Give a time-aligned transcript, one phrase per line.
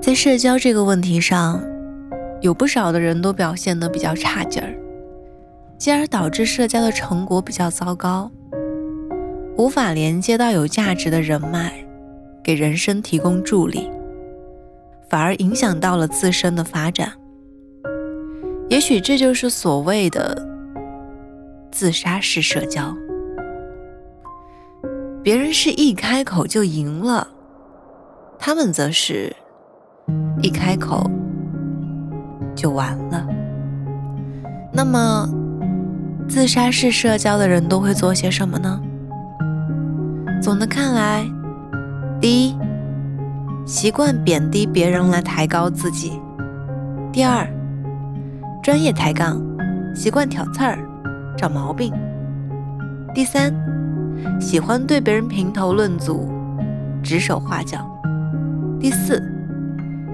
[0.00, 1.62] 在社交这个问题上，
[2.40, 4.74] 有不少的人都表现得比较差劲儿，
[5.78, 8.30] 进而导致社交的成果比较糟糕，
[9.56, 11.72] 无法连接到有价值的人脉，
[12.42, 13.90] 给人生提供助力，
[15.08, 17.12] 反而影响到了自身的发展。
[18.68, 20.46] 也许这就是所谓的
[21.70, 22.94] 自杀式社交。
[25.22, 27.28] 别人是一开口就赢了，
[28.46, 29.34] 他们则是
[30.42, 31.10] 一开口
[32.54, 33.26] 就完了。
[34.70, 35.26] 那么，
[36.28, 38.78] 自杀式社交的人都会做些什么呢？
[40.42, 41.24] 总的看来，
[42.20, 42.54] 第一，
[43.64, 46.20] 习惯贬低别人来抬高自己；
[47.10, 47.48] 第二，
[48.62, 49.40] 专业抬杠，
[49.96, 50.78] 习惯挑刺儿、
[51.34, 51.90] 找毛病；
[53.14, 53.54] 第三。
[54.38, 56.30] 喜欢对别人评头论足、
[57.02, 57.90] 指手画脚。
[58.84, 59.18] 第四，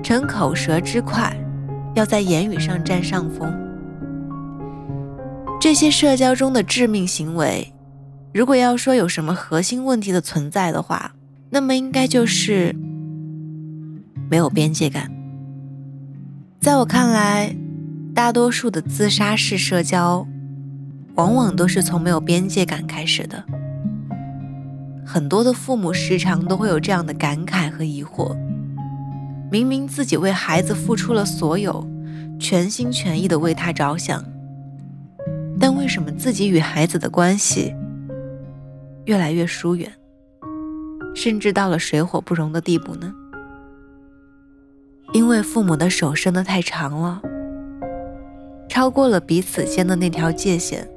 [0.00, 1.36] 逞口舌之快，
[1.96, 3.52] 要在言语上占上风。
[5.60, 7.72] 这些社交中的致命行为，
[8.32, 11.16] 如果要说有什么核心问题的存在的话，
[11.50, 12.72] 那么应该就是
[14.30, 15.10] 没有边界感。
[16.60, 17.52] 在我看来，
[18.14, 20.24] 大多数的自杀式社交，
[21.16, 23.44] 往往都是从没有边界感开始的。
[25.04, 28.36] 很多的父母时常都会有这样的感慨和疑惑：
[29.50, 31.84] 明明自己为孩子付出了所有，
[32.38, 34.24] 全心全意的为他着想，
[35.58, 37.74] 但为什么自己与孩子的关系
[39.06, 39.92] 越来越疏远，
[41.14, 43.12] 甚至到了水火不容的地步呢？
[45.12, 47.20] 因为父母的手伸得太长了，
[48.68, 50.88] 超过了彼此间的那条界限，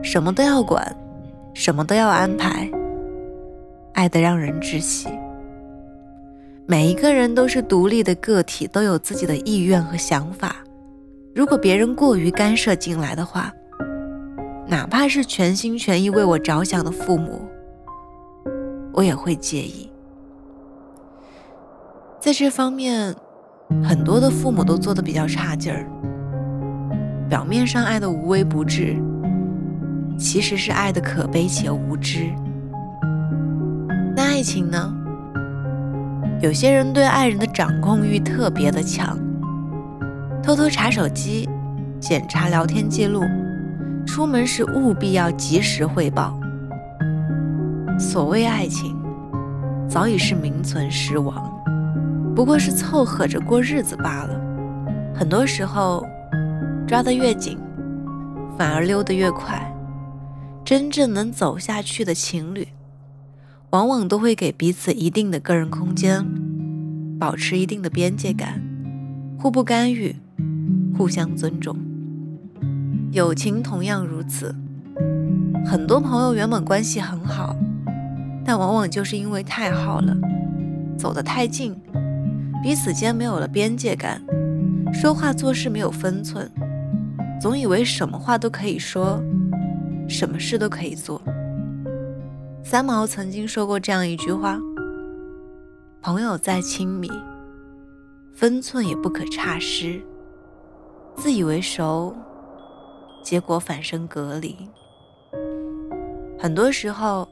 [0.00, 0.96] 什么都要管，
[1.54, 2.70] 什么都要安排。
[3.94, 5.08] 爱得让人窒息。
[6.72, 10.56] 每一个人都是独立的个体，都有自己的意愿和想法。
[11.34, 13.52] 如果别人过于干涉进来的话，
[14.66, 17.42] 哪怕是全心全意为我着想的父母，
[18.90, 19.92] 我也会介意。
[22.18, 23.14] 在这方面，
[23.84, 25.86] 很多的父母都做的比较差劲儿。
[27.28, 28.96] 表面上爱的无微不至，
[30.18, 32.32] 其实是爱的可悲且无知。
[34.16, 35.00] 那爱情呢？
[36.40, 39.18] 有些人对爱人的掌控欲特别的强，
[40.42, 41.48] 偷偷查手机，
[42.00, 43.22] 检查聊天记录，
[44.06, 46.38] 出门时务必要及时汇报。
[47.98, 48.96] 所谓爱情，
[49.88, 51.34] 早已是名存实亡，
[52.34, 54.40] 不过是凑合着过日子罢了。
[55.14, 56.04] 很多时候，
[56.88, 57.56] 抓得越紧，
[58.58, 59.62] 反而溜得越快。
[60.64, 62.66] 真正能走下去的情侣。
[63.72, 66.22] 往往都会给彼此一定的个人空间，
[67.18, 68.62] 保持一定的边界感，
[69.38, 70.14] 互不干预，
[70.94, 71.74] 互相尊重。
[73.12, 74.54] 友情同样如此。
[75.64, 77.56] 很多朋友原本关系很好，
[78.44, 80.14] 但往往就是因为太好了，
[80.98, 81.74] 走得太近，
[82.62, 84.20] 彼此间没有了边界感，
[84.92, 86.46] 说话做事没有分寸，
[87.40, 89.18] 总以为什么话都可以说，
[90.06, 91.22] 什么事都可以做。
[92.64, 94.58] 三毛曾经说过这样一句话
[96.00, 97.10] ：“朋友再亲密，
[98.32, 100.00] 分寸也不可差失。
[101.16, 102.14] 自以为熟，
[103.22, 104.56] 结果反生隔离。
[106.38, 107.28] 很多时候，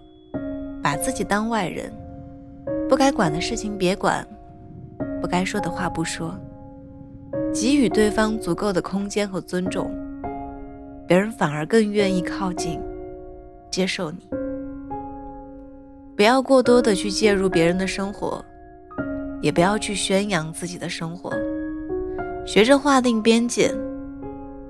[0.83, 1.93] 把自己当外人，
[2.89, 4.27] 不该管的事情别管，
[5.23, 6.35] 不该说的话不说，
[7.55, 9.91] 给予对方足够的空间和尊重，
[11.07, 12.81] 别人反而更愿意靠近，
[13.71, 14.29] 接受你。”
[16.21, 18.45] 不要过多的去介入别人的生活，
[19.41, 21.33] 也不要去宣扬自己的生活，
[22.45, 23.75] 学着划定边界，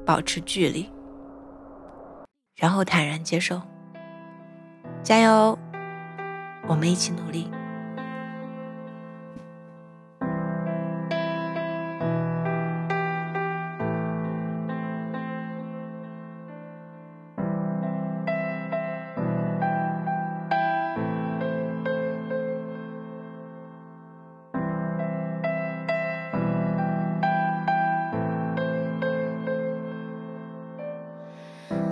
[0.06, 0.88] 保持距离，
[2.54, 3.60] 然后坦然接受。
[5.02, 5.58] 加油，
[6.68, 7.50] 我们一起努力。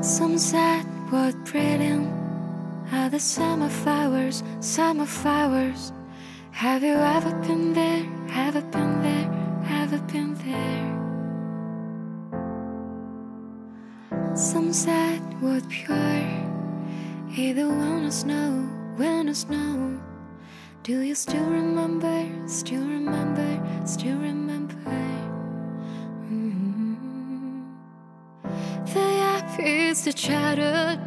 [0.08, 2.08] Some said what brilliant
[2.90, 5.92] are the summer flowers, summer flowers.
[6.50, 8.06] Have you ever been there?
[8.30, 9.30] Ever been there?
[9.68, 10.86] Ever been there?
[14.34, 16.24] Some said what pure.
[17.36, 18.66] Either wanna snow,
[18.96, 20.00] winter snow.
[20.84, 22.48] Do you still remember?
[22.48, 24.67] Still remember, still remember.
[29.58, 31.00] Is the chattered,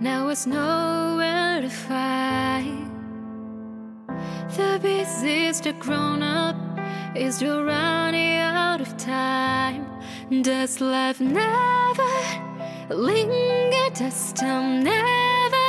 [0.00, 2.90] now it's nowhere to find.
[4.56, 6.56] The busiest the grown up
[7.16, 9.86] is still running out of time.
[10.42, 12.14] Does life never
[12.90, 13.90] linger?
[13.94, 15.66] Does time never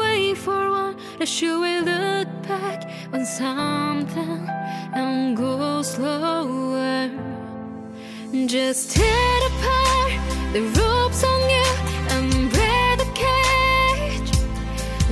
[0.00, 0.96] wait for one?
[1.20, 4.48] Or should we look back on something
[4.94, 7.10] and go slower?
[8.46, 9.43] Just hit
[10.54, 11.66] the ropes on you
[12.14, 14.30] and break the cage.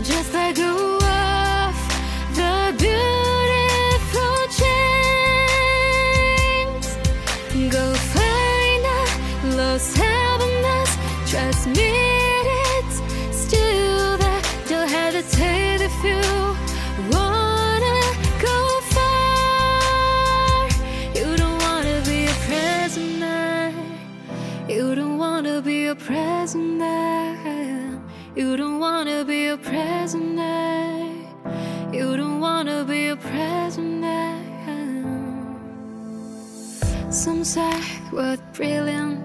[0.06, 1.74] Just let go of
[2.38, 5.66] the beautiful chains.
[7.74, 7.84] Go
[8.14, 9.00] find a
[9.56, 10.90] lost happiness.
[11.28, 12.01] Trust me,
[29.52, 31.12] a prisoner.
[31.92, 34.40] You don't wanna be a prisoner.
[37.10, 37.78] Some say
[38.10, 39.20] what brilliant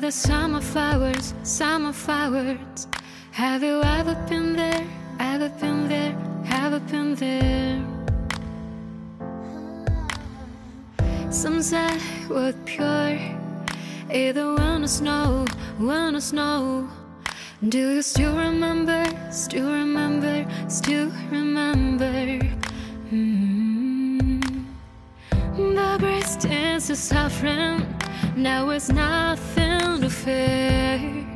[0.00, 2.86] the summer flowers, summer flowers.
[3.32, 4.86] Have you ever been there?
[5.20, 6.14] Ever been there?
[6.50, 7.84] Ever been there?
[11.30, 11.98] Some say
[12.28, 13.18] what pure
[14.10, 15.44] Either wanna snow,
[15.78, 16.88] wanna snow.
[17.68, 22.38] Do you still remember, still remember, still remember?
[23.10, 24.40] Mm.
[25.56, 27.84] The breast is a suffering,
[28.36, 31.26] now it's nothing to fear.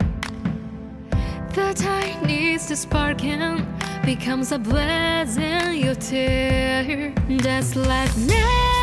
[1.54, 3.66] The tiniest sparking
[4.04, 7.12] becomes a blessing you tear.
[7.38, 8.79] Does life never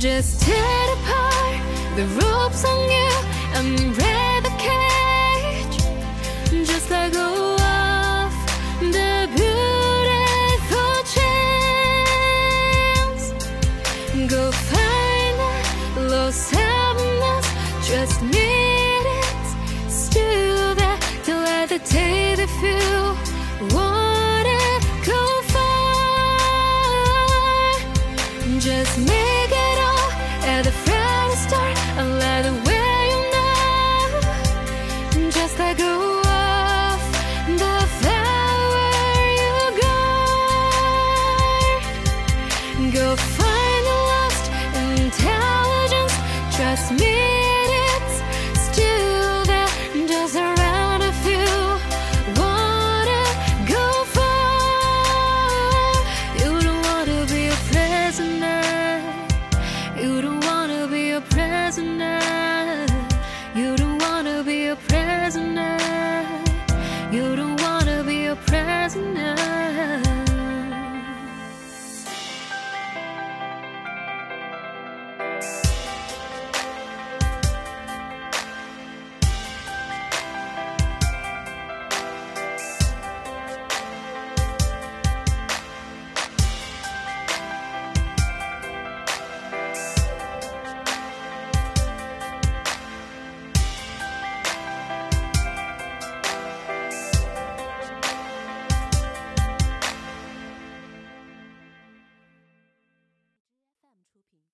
[0.00, 1.60] Just tear apart
[1.94, 3.10] the ropes on you
[3.52, 5.76] and break the cage.
[6.66, 8.32] Just let go of
[8.80, 12.24] the beautiful chains.
[14.26, 15.38] Go find
[15.98, 17.46] a lost happiness.
[17.86, 19.46] Just need it.
[19.90, 20.98] still there.
[21.26, 21.78] Don't the
[22.40, 23.29] if you wanna